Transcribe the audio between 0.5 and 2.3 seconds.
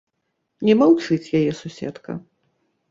Не маўчыць яе суседка.